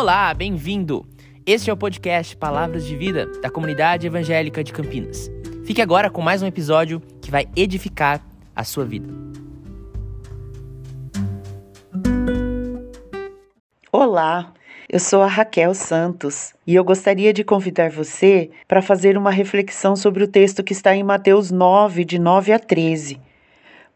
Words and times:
Olá, 0.00 0.32
bem-vindo! 0.32 1.06
Este 1.44 1.68
é 1.68 1.72
o 1.74 1.76
podcast 1.76 2.34
Palavras 2.34 2.86
de 2.86 2.96
Vida 2.96 3.26
da 3.42 3.50
Comunidade 3.50 4.06
Evangélica 4.06 4.64
de 4.64 4.72
Campinas. 4.72 5.30
Fique 5.66 5.82
agora 5.82 6.08
com 6.08 6.22
mais 6.22 6.42
um 6.42 6.46
episódio 6.46 7.02
que 7.20 7.30
vai 7.30 7.46
edificar 7.54 8.26
a 8.56 8.64
sua 8.64 8.86
vida. 8.86 9.12
Olá, 13.92 14.54
eu 14.88 14.98
sou 14.98 15.20
a 15.20 15.26
Raquel 15.26 15.74
Santos 15.74 16.54
e 16.66 16.74
eu 16.74 16.82
gostaria 16.82 17.30
de 17.30 17.44
convidar 17.44 17.90
você 17.90 18.50
para 18.66 18.80
fazer 18.80 19.18
uma 19.18 19.30
reflexão 19.30 19.94
sobre 19.94 20.24
o 20.24 20.28
texto 20.28 20.64
que 20.64 20.72
está 20.72 20.96
em 20.96 21.02
Mateus 21.02 21.50
9, 21.50 22.06
de 22.06 22.18
9 22.18 22.54
a 22.54 22.58
13. 22.58 23.20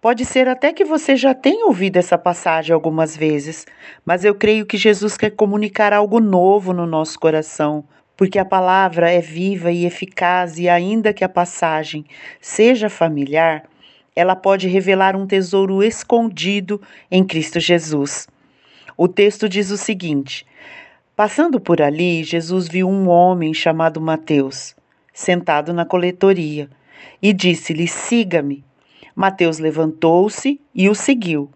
Pode 0.05 0.27
ser 0.27 0.49
até 0.49 0.71
que 0.71 0.85
você 0.85 1.17
já 1.17 1.33
tenha 1.33 1.65
ouvido 1.65 1.97
essa 1.97 2.19
passagem 2.19 2.75
algumas 2.75 3.17
vezes, 3.17 3.67
mas 4.05 4.23
eu 4.23 4.35
creio 4.35 4.67
que 4.67 4.77
Jesus 4.77 5.17
quer 5.17 5.31
comunicar 5.31 5.95
algo 5.95 6.21
novo 6.21 6.75
no 6.75 6.85
nosso 6.85 7.19
coração, 7.19 7.83
porque 8.15 8.39
a 8.39 8.45
palavra 8.45 9.11
é 9.11 9.19
viva 9.19 9.73
e 9.73 9.87
eficaz 9.87 10.59
e, 10.59 10.69
ainda 10.69 11.15
que 11.15 11.25
a 11.25 11.29
passagem 11.29 12.05
seja 12.39 12.91
familiar, 12.91 13.65
ela 14.15 14.37
pode 14.37 14.69
revelar 14.69 15.17
um 15.17 15.27
tesouro 15.27 15.83
escondido 15.83 16.83
em 17.11 17.25
Cristo 17.25 17.59
Jesus. 17.59 18.29
O 18.99 19.09
texto 19.09 19.49
diz 19.49 19.71
o 19.71 19.79
seguinte: 19.79 20.47
Passando 21.17 21.59
por 21.59 21.81
ali, 21.81 22.23
Jesus 22.23 22.69
viu 22.69 22.91
um 22.91 23.09
homem 23.09 23.55
chamado 23.55 24.03
Mateus, 24.03 24.77
sentado 25.15 25.73
na 25.73 25.87
coletoria, 25.87 26.69
e 27.23 27.33
disse-lhe: 27.33 27.89
Siga-me. 27.89 28.63
Mateus 29.15 29.59
levantou-se 29.59 30.61
e 30.75 30.89
o 30.89 30.95
seguiu. 30.95 31.51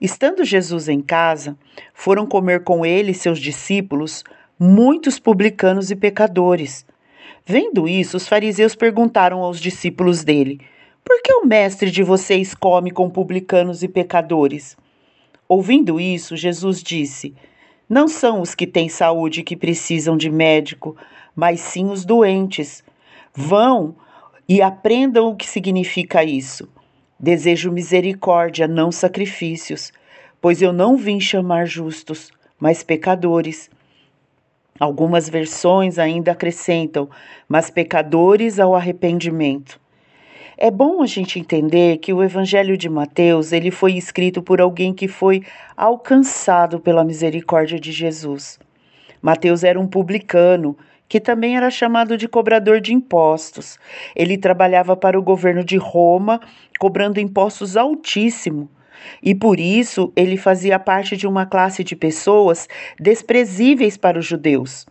Estando 0.00 0.44
Jesus 0.44 0.88
em 0.88 1.00
casa, 1.00 1.56
foram 1.94 2.26
comer 2.26 2.62
com 2.62 2.84
ele 2.84 3.14
seus 3.14 3.38
discípulos 3.38 4.22
muitos 4.58 5.18
publicanos 5.18 5.90
e 5.90 5.96
pecadores. 5.96 6.86
Vendo 7.44 7.88
isso, 7.88 8.16
os 8.16 8.28
fariseus 8.28 8.76
perguntaram 8.76 9.40
aos 9.40 9.58
discípulos 9.58 10.22
dele: 10.22 10.60
Por 11.04 11.20
que 11.22 11.32
o 11.32 11.44
mestre 11.44 11.90
de 11.90 12.02
vocês 12.02 12.54
come 12.54 12.90
com 12.90 13.10
publicanos 13.10 13.82
e 13.82 13.88
pecadores? 13.88 14.76
Ouvindo 15.48 15.98
isso, 15.98 16.36
Jesus 16.36 16.82
disse: 16.82 17.34
Não 17.88 18.06
são 18.06 18.40
os 18.40 18.54
que 18.54 18.66
têm 18.66 18.88
saúde 18.88 19.42
que 19.42 19.56
precisam 19.56 20.16
de 20.16 20.30
médico, 20.30 20.96
mas 21.34 21.60
sim 21.60 21.86
os 21.90 22.04
doentes. 22.04 22.84
Vão 23.34 23.96
e 24.48 24.62
aprendam 24.62 25.28
o 25.28 25.36
que 25.36 25.48
significa 25.48 26.22
isso. 26.22 26.68
Desejo 27.22 27.70
misericórdia, 27.70 28.66
não 28.66 28.90
sacrifícios, 28.90 29.92
pois 30.40 30.60
eu 30.60 30.72
não 30.72 30.96
vim 30.96 31.20
chamar 31.20 31.66
justos, 31.66 32.32
mas 32.58 32.82
pecadores. 32.82 33.70
Algumas 34.80 35.28
versões 35.28 36.00
ainda 36.00 36.32
acrescentam, 36.32 37.08
mas 37.48 37.70
pecadores 37.70 38.58
ao 38.58 38.74
arrependimento. 38.74 39.80
É 40.58 40.68
bom 40.68 41.00
a 41.00 41.06
gente 41.06 41.38
entender 41.38 41.98
que 41.98 42.12
o 42.12 42.24
Evangelho 42.24 42.76
de 42.76 42.88
Mateus 42.88 43.52
ele 43.52 43.70
foi 43.70 43.92
escrito 43.92 44.42
por 44.42 44.60
alguém 44.60 44.92
que 44.92 45.06
foi 45.06 45.44
alcançado 45.76 46.80
pela 46.80 47.04
misericórdia 47.04 47.78
de 47.78 47.92
Jesus. 47.92 48.58
Mateus 49.22 49.62
era 49.62 49.78
um 49.78 49.86
publicano 49.86 50.76
que 51.12 51.20
também 51.20 51.58
era 51.58 51.70
chamado 51.70 52.16
de 52.16 52.26
cobrador 52.26 52.80
de 52.80 52.94
impostos. 52.94 53.78
Ele 54.16 54.38
trabalhava 54.38 54.96
para 54.96 55.18
o 55.18 55.22
governo 55.22 55.62
de 55.62 55.76
Roma, 55.76 56.40
cobrando 56.80 57.20
impostos 57.20 57.76
altíssimos. 57.76 58.66
E 59.22 59.34
por 59.34 59.60
isso 59.60 60.10
ele 60.16 60.38
fazia 60.38 60.78
parte 60.78 61.14
de 61.14 61.26
uma 61.26 61.44
classe 61.44 61.84
de 61.84 61.94
pessoas 61.94 62.66
desprezíveis 62.98 63.98
para 63.98 64.18
os 64.18 64.24
judeus. 64.24 64.86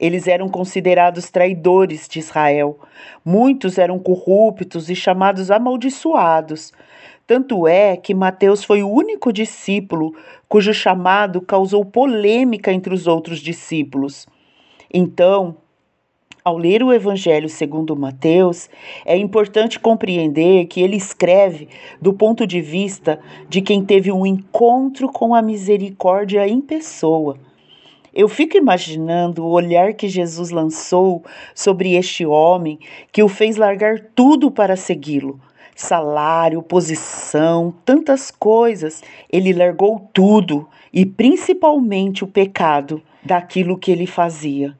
Eles 0.00 0.26
eram 0.26 0.48
considerados 0.48 1.30
traidores 1.30 2.08
de 2.08 2.18
Israel. 2.18 2.80
Muitos 3.24 3.78
eram 3.78 4.00
corruptos 4.00 4.90
e 4.90 4.96
chamados 4.96 5.48
amaldiçoados. 5.48 6.72
Tanto 7.24 7.68
é 7.68 7.96
que 7.96 8.14
Mateus 8.16 8.64
foi 8.64 8.82
o 8.82 8.90
único 8.90 9.32
discípulo 9.32 10.12
cujo 10.48 10.74
chamado 10.74 11.40
causou 11.40 11.84
polêmica 11.84 12.72
entre 12.72 12.92
os 12.92 13.06
outros 13.06 13.38
discípulos. 13.38 14.26
Então, 14.92 15.56
ao 16.44 16.58
ler 16.58 16.82
o 16.82 16.92
Evangelho 16.92 17.48
segundo 17.48 17.96
Mateus, 17.96 18.68
é 19.06 19.16
importante 19.16 19.80
compreender 19.80 20.66
que 20.66 20.82
ele 20.82 20.96
escreve 20.96 21.68
do 22.00 22.12
ponto 22.12 22.46
de 22.46 22.60
vista 22.60 23.20
de 23.48 23.62
quem 23.62 23.82
teve 23.84 24.12
um 24.12 24.26
encontro 24.26 25.08
com 25.08 25.34
a 25.34 25.40
misericórdia 25.40 26.46
em 26.46 26.60
pessoa. 26.60 27.38
Eu 28.12 28.28
fico 28.28 28.58
imaginando 28.58 29.42
o 29.42 29.50
olhar 29.50 29.94
que 29.94 30.08
Jesus 30.08 30.50
lançou 30.50 31.22
sobre 31.54 31.94
este 31.94 32.26
homem 32.26 32.78
que 33.10 33.22
o 33.22 33.28
fez 33.28 33.56
largar 33.56 33.98
tudo 34.14 34.50
para 34.50 34.76
segui-lo. 34.76 35.40
Salário, 35.74 36.60
posição, 36.60 37.72
tantas 37.84 38.30
coisas. 38.30 39.02
Ele 39.32 39.54
largou 39.54 40.10
tudo 40.12 40.68
e 40.92 41.06
principalmente 41.06 42.22
o 42.22 42.26
pecado 42.26 43.00
daquilo 43.24 43.78
que 43.78 43.90
ele 43.90 44.06
fazia. 44.06 44.76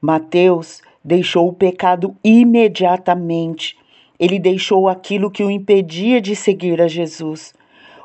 Mateus 0.00 0.82
deixou 1.04 1.48
o 1.48 1.52
pecado 1.52 2.16
imediatamente. 2.22 3.76
Ele 4.18 4.38
deixou 4.38 4.88
aquilo 4.88 5.30
que 5.30 5.42
o 5.42 5.50
impedia 5.50 6.20
de 6.20 6.34
seguir 6.34 6.80
a 6.80 6.88
Jesus. 6.88 7.54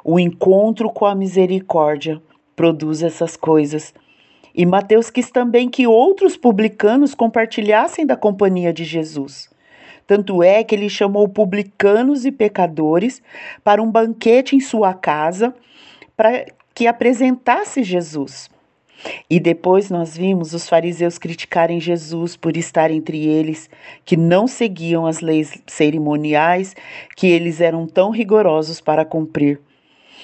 O 0.03 0.19
encontro 0.19 0.89
com 0.89 1.05
a 1.05 1.15
misericórdia 1.15 2.21
produz 2.55 3.01
essas 3.01 3.35
coisas. 3.35 3.93
E 4.53 4.65
Mateus 4.65 5.09
quis 5.09 5.31
também 5.31 5.69
que 5.69 5.87
outros 5.87 6.35
publicanos 6.35 7.15
compartilhassem 7.15 8.05
da 8.05 8.15
companhia 8.15 8.73
de 8.73 8.83
Jesus. 8.83 9.49
Tanto 10.05 10.43
é 10.43 10.63
que 10.63 10.75
ele 10.75 10.89
chamou 10.89 11.27
publicanos 11.29 12.25
e 12.25 12.31
pecadores 12.31 13.21
para 13.63 13.81
um 13.81 13.89
banquete 13.89 14.55
em 14.55 14.59
sua 14.59 14.93
casa 14.93 15.53
para 16.17 16.45
que 16.73 16.87
apresentasse 16.87 17.83
Jesus. 17.83 18.49
E 19.29 19.39
depois 19.39 19.89
nós 19.89 20.15
vimos 20.15 20.53
os 20.53 20.67
fariseus 20.67 21.17
criticarem 21.17 21.79
Jesus 21.79 22.35
por 22.35 22.55
estar 22.55 22.91
entre 22.91 23.25
eles, 23.25 23.69
que 24.05 24.15
não 24.15 24.47
seguiam 24.47 25.05
as 25.05 25.21
leis 25.21 25.61
cerimoniais 25.67 26.75
que 27.15 27.27
eles 27.27 27.61
eram 27.61 27.87
tão 27.87 28.11
rigorosos 28.11 28.79
para 28.79 29.05
cumprir. 29.05 29.59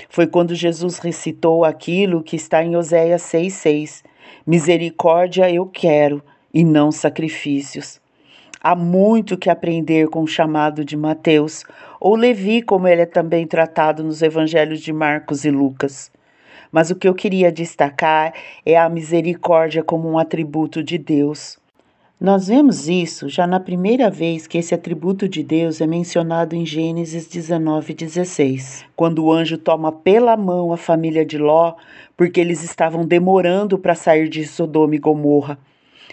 Foi 0.10 0.28
quando 0.28 0.54
Jesus 0.54 1.00
recitou 1.00 1.66
aquilo 1.66 2.22
que 2.22 2.36
está 2.36 2.64
em 2.64 2.76
Oséias 2.76 3.24
6,6: 3.24 4.04
Misericórdia 4.46 5.50
eu 5.52 5.66
quero 5.66 6.22
e 6.54 6.64
não 6.64 6.92
sacrifícios. 6.92 8.00
Há 8.62 8.76
muito 8.76 9.38
que 9.38 9.50
aprender 9.50 10.08
com 10.10 10.24
o 10.24 10.28
chamado 10.28 10.84
de 10.84 10.98
Mateus, 10.98 11.64
ou 12.00 12.16
Levi, 12.16 12.62
como 12.62 12.88
ele 12.88 13.04
é 13.04 13.06
também 13.06 13.46
tratado 13.46 14.04
nos 14.04 14.22
evangelhos 14.22 14.82
de 14.82 14.92
Marcos 14.92 15.46
e 15.46 15.52
Lucas. 15.52 16.12
Mas 16.78 16.92
o 16.92 16.96
que 16.96 17.08
eu 17.08 17.16
queria 17.16 17.52
destacar 17.52 18.36
é 18.64 18.78
a 18.78 18.88
misericórdia 18.88 19.84
como 19.84 20.08
um 20.08 20.20
atributo 20.20 20.84
de 20.84 21.00
Deus. 21.00 21.58
Nós 22.22 22.50
vemos 22.50 22.88
isso 22.88 23.28
já 23.28 23.48
na 23.48 23.60
primeira 23.60 24.12
vez 24.12 24.46
que 24.46 24.60
esse 24.60 24.76
atributo 24.76 25.28
de 25.28 25.42
Deus 25.42 25.82
é 25.82 25.88
mencionado 25.88 26.56
em 26.56 26.68
Gênesis 26.68 27.28
19, 27.28 27.96
16, 27.96 28.86
quando 28.96 29.26
o 29.26 29.32
anjo 29.32 29.58
toma 29.58 29.92
pela 29.92 30.38
mão 30.38 30.72
a 30.72 30.78
família 30.78 31.26
de 31.26 31.40
Ló, 31.40 31.74
porque 32.16 32.40
eles 32.40 32.64
estavam 32.64 33.04
demorando 33.08 33.80
para 33.80 33.96
sair 33.96 34.30
de 34.30 34.46
Sodoma 34.46 34.94
e 34.94 35.00
Gomorra. 35.00 35.58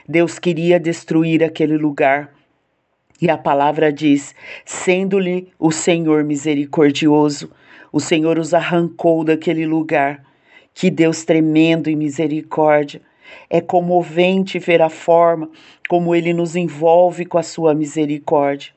Deus 0.09 0.39
queria 0.39 0.81
destruir 0.81 1.45
aquele 1.45 1.77
lugar. 1.77 2.33
E 3.21 3.29
a 3.29 3.37
palavra 3.37 3.93
diz: 3.93 4.35
sendo-lhe 4.65 5.47
o 5.59 5.71
Senhor 5.71 6.25
misericordioso, 6.25 7.51
o 7.93 8.01
Senhor 8.01 8.39
os 8.39 8.55
arrancou 8.55 9.23
daquele 9.25 9.67
lugar. 9.67 10.25
Que 10.75 10.91
Deus 10.91 11.25
tremendo 11.25 11.89
em 11.89 11.97
misericórdia. 11.97 13.01
É 13.49 13.61
comovente 13.61 14.59
ver 14.59 14.83
a 14.83 14.89
forma 14.91 15.49
como 15.89 16.15
ele 16.15 16.33
nos 16.33 16.57
envolve 16.57 17.25
com 17.25 17.39
a 17.39 17.43
sua 17.43 17.75
misericórdia. 17.75 18.73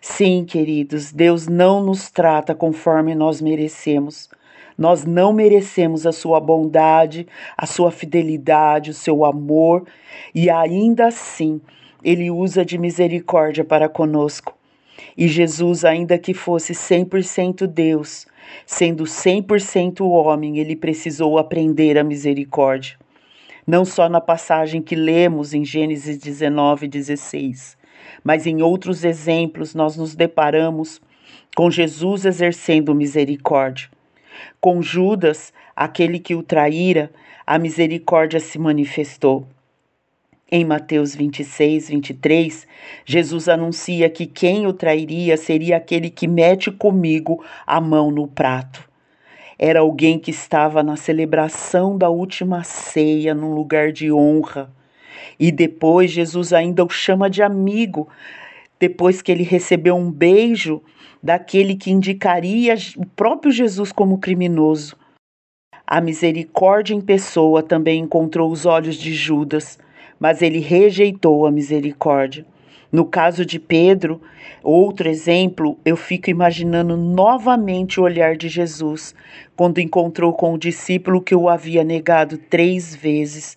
Sim, 0.00 0.44
queridos, 0.44 1.12
Deus 1.12 1.46
não 1.46 1.82
nos 1.82 2.10
trata 2.10 2.54
conforme 2.54 3.14
nós 3.14 3.40
merecemos. 3.40 4.28
Nós 4.76 5.04
não 5.04 5.32
merecemos 5.32 6.06
a 6.06 6.12
sua 6.12 6.40
bondade, 6.40 7.26
a 7.56 7.66
sua 7.66 7.90
fidelidade, 7.90 8.90
o 8.90 8.94
seu 8.94 9.24
amor, 9.24 9.86
e 10.34 10.50
ainda 10.50 11.06
assim 11.06 11.60
ele 12.02 12.30
usa 12.30 12.64
de 12.64 12.76
misericórdia 12.76 13.64
para 13.64 13.88
conosco. 13.88 14.54
E 15.16 15.28
Jesus, 15.28 15.84
ainda 15.84 16.18
que 16.18 16.34
fosse 16.34 16.72
100% 16.72 17.66
Deus, 17.66 18.26
Sendo 18.66 19.04
100% 19.04 20.00
homem, 20.00 20.58
ele 20.58 20.76
precisou 20.76 21.38
aprender 21.38 21.98
a 21.98 22.04
misericórdia. 22.04 22.96
Não 23.66 23.84
só 23.84 24.08
na 24.08 24.20
passagem 24.20 24.82
que 24.82 24.94
lemos 24.94 25.54
em 25.54 25.64
Gênesis 25.64 26.18
19, 26.18 26.86
16, 26.86 27.76
mas 28.22 28.46
em 28.46 28.62
outros 28.62 29.04
exemplos 29.04 29.74
nós 29.74 29.96
nos 29.96 30.14
deparamos 30.14 31.00
com 31.56 31.70
Jesus 31.70 32.24
exercendo 32.24 32.94
misericórdia. 32.94 33.88
Com 34.60 34.82
Judas, 34.82 35.52
aquele 35.74 36.18
que 36.18 36.34
o 36.34 36.42
traíra, 36.42 37.10
a 37.46 37.58
misericórdia 37.58 38.40
se 38.40 38.58
manifestou. 38.58 39.46
Em 40.52 40.62
Mateus 40.62 41.14
26, 41.14 41.88
23, 41.88 42.66
Jesus 43.06 43.48
anuncia 43.48 44.10
que 44.10 44.26
quem 44.26 44.66
o 44.66 44.74
trairia 44.74 45.38
seria 45.38 45.78
aquele 45.78 46.10
que 46.10 46.28
mete 46.28 46.70
comigo 46.70 47.42
a 47.66 47.80
mão 47.80 48.10
no 48.10 48.28
prato. 48.28 48.86
Era 49.58 49.80
alguém 49.80 50.18
que 50.18 50.30
estava 50.30 50.82
na 50.82 50.96
celebração 50.96 51.96
da 51.96 52.10
última 52.10 52.62
ceia, 52.62 53.34
num 53.34 53.54
lugar 53.54 53.90
de 53.90 54.12
honra. 54.12 54.70
E 55.40 55.50
depois 55.50 56.10
Jesus 56.10 56.52
ainda 56.52 56.84
o 56.84 56.90
chama 56.90 57.30
de 57.30 57.42
amigo, 57.42 58.06
depois 58.78 59.22
que 59.22 59.32
ele 59.32 59.44
recebeu 59.44 59.96
um 59.96 60.10
beijo 60.10 60.82
daquele 61.22 61.74
que 61.74 61.90
indicaria 61.90 62.74
o 62.98 63.06
próprio 63.06 63.50
Jesus 63.50 63.90
como 63.90 64.18
criminoso. 64.18 64.94
A 65.86 66.02
misericórdia 66.02 66.94
em 66.94 67.00
pessoa 67.00 67.62
também 67.62 68.00
encontrou 68.00 68.50
os 68.50 68.66
olhos 68.66 68.96
de 68.96 69.14
Judas 69.14 69.78
mas 70.18 70.42
ele 70.42 70.58
rejeitou 70.58 71.46
a 71.46 71.50
misericórdia. 71.50 72.46
No 72.90 73.04
caso 73.04 73.44
de 73.44 73.58
Pedro, 73.58 74.20
outro 74.62 75.08
exemplo, 75.08 75.76
eu 75.84 75.96
fico 75.96 76.30
imaginando 76.30 76.96
novamente 76.96 77.98
o 77.98 78.04
olhar 78.04 78.36
de 78.36 78.48
Jesus 78.48 79.14
quando 79.56 79.80
encontrou 79.80 80.32
com 80.32 80.54
o 80.54 80.58
discípulo 80.58 81.20
que 81.20 81.34
o 81.34 81.48
havia 81.48 81.82
negado 81.82 82.38
três 82.38 82.94
vezes. 82.94 83.56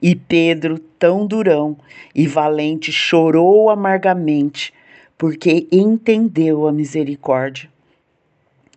E 0.00 0.16
Pedro, 0.16 0.78
tão 0.78 1.26
durão 1.26 1.76
e 2.14 2.26
valente, 2.26 2.90
chorou 2.90 3.68
amargamente, 3.68 4.72
porque 5.18 5.68
entendeu 5.70 6.66
a 6.66 6.72
misericórdia. 6.72 7.73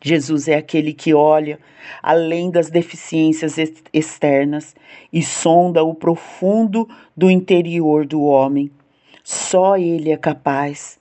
Jesus 0.02 0.48
é 0.48 0.56
aquele 0.56 0.94
que 0.94 1.14
olha 1.14 1.60
além 2.02 2.52
das 2.52 2.70
deficiências 2.70 3.56
externas 3.94 4.76
e 5.12 5.24
sonda 5.24 5.84
o 5.84 5.96
profundo 5.96 6.88
do 7.16 7.32
interior 7.32 8.06
do 8.06 8.22
homem. 8.24 8.70
Só 9.24 9.78
Ele 9.78 10.12
é 10.12 10.18
capaz. 10.18 11.00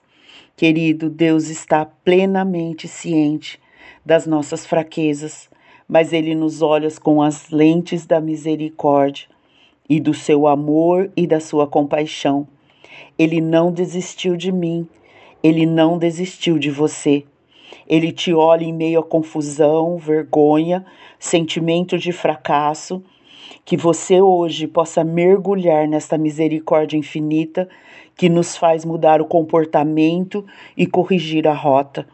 Querido, 0.56 1.10
Deus 1.10 1.48
está 1.48 1.84
plenamente 1.84 2.88
ciente 2.88 3.60
das 4.04 4.26
nossas 4.26 4.64
fraquezas, 4.64 5.50
mas 5.88 6.12
Ele 6.12 6.34
nos 6.34 6.62
olha 6.62 6.88
com 7.02 7.20
as 7.20 7.50
lentes 7.50 8.06
da 8.06 8.20
misericórdia 8.20 9.28
e 9.88 10.00
do 10.00 10.14
seu 10.14 10.46
amor 10.46 11.10
e 11.16 11.26
da 11.26 11.40
sua 11.40 11.66
compaixão. 11.66 12.48
Ele 13.18 13.40
não 13.40 13.70
desistiu 13.70 14.36
de 14.36 14.50
mim, 14.50 14.88
Ele 15.42 15.66
não 15.66 15.98
desistiu 15.98 16.58
de 16.58 16.70
você. 16.70 17.24
Ele 17.88 18.10
te 18.10 18.34
olha 18.34 18.64
em 18.64 18.72
meio 18.72 18.98
à 18.98 19.02
confusão, 19.02 19.96
vergonha, 19.96 20.84
sentimento 21.18 21.96
de 21.96 22.10
fracasso, 22.10 23.02
que 23.64 23.76
você 23.76 24.20
hoje 24.20 24.66
possa 24.66 25.04
mergulhar 25.04 25.86
nesta 25.86 26.18
misericórdia 26.18 26.96
infinita 26.96 27.68
que 28.16 28.28
nos 28.28 28.56
faz 28.56 28.84
mudar 28.84 29.20
o 29.20 29.26
comportamento 29.26 30.44
e 30.76 30.86
corrigir 30.86 31.46
a 31.46 31.52
rota. 31.52 32.06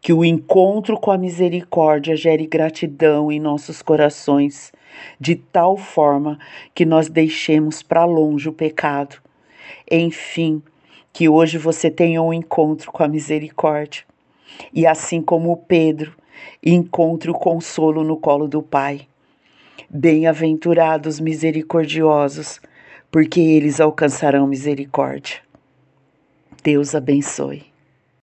Que 0.00 0.12
o 0.12 0.24
encontro 0.24 0.96
com 0.98 1.10
a 1.10 1.18
misericórdia 1.18 2.14
gere 2.16 2.46
gratidão 2.46 3.32
em 3.32 3.40
nossos 3.40 3.82
corações, 3.82 4.72
de 5.18 5.34
tal 5.34 5.76
forma 5.76 6.38
que 6.72 6.84
nós 6.84 7.08
deixemos 7.08 7.82
para 7.82 8.04
longe 8.04 8.48
o 8.48 8.52
pecado. 8.52 9.16
Enfim, 9.90 10.62
que 11.12 11.28
hoje 11.28 11.58
você 11.58 11.90
tenha 11.90 12.22
um 12.22 12.32
encontro 12.32 12.92
com 12.92 13.02
a 13.02 13.08
misericórdia 13.08 14.07
e 14.72 14.86
assim 14.86 15.22
como 15.22 15.56
Pedro, 15.56 16.16
encontre 16.64 17.30
o 17.30 17.34
consolo 17.34 18.02
no 18.02 18.16
colo 18.16 18.48
do 18.48 18.62
Pai. 18.62 19.06
Bem-aventurados 19.88 21.20
misericordiosos, 21.20 22.60
porque 23.10 23.40
eles 23.40 23.80
alcançarão 23.80 24.46
misericórdia. 24.46 25.40
Deus 26.62 26.94
abençoe. 26.94 27.67